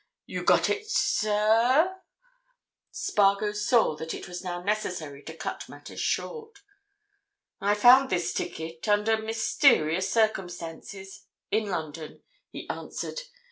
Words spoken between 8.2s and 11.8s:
ticket—under mysterious circumstances—in